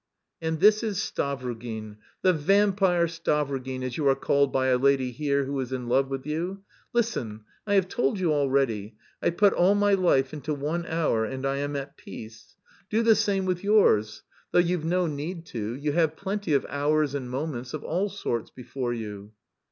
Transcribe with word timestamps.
"And 0.41 0.59
this 0.59 0.81
is 0.81 0.97
Stavrogin, 0.97 1.97
'the 2.23 2.33
vampire 2.33 3.05
Stavrogin,' 3.05 3.83
as 3.83 3.97
you 3.97 4.07
are 4.07 4.15
called 4.15 4.51
by 4.51 4.69
a 4.69 4.77
lady 4.79 5.11
here 5.11 5.43
who 5.43 5.59
is 5.59 5.71
in 5.71 5.87
love 5.87 6.07
with 6.09 6.25
you! 6.25 6.63
Listen! 6.91 7.43
I 7.67 7.75
have 7.75 7.87
told 7.87 8.19
you 8.19 8.33
already, 8.33 8.95
I've 9.21 9.37
put 9.37 9.53
all 9.53 9.75
my 9.75 9.93
life 9.93 10.33
into 10.33 10.55
one 10.55 10.87
hour 10.87 11.23
and 11.25 11.45
I 11.45 11.57
am 11.57 11.75
at 11.75 11.97
peace. 11.97 12.55
Do 12.89 13.03
the 13.03 13.13
same 13.13 13.45
with 13.45 13.63
yours... 13.63 14.23
though 14.49 14.57
you've 14.57 14.85
no 14.85 15.05
need 15.05 15.45
to: 15.53 15.75
you 15.75 15.91
have 15.91 16.15
plenty 16.17 16.53
of 16.53 16.65
'hours' 16.67 17.13
and 17.13 17.29
'moments' 17.29 17.75
of 17.75 17.83
all 17.83 18.09
sorts 18.09 18.49
before 18.49 18.95
you." 18.95 19.33